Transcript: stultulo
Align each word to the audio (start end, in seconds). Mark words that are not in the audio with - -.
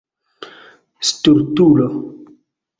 stultulo 1.09 1.87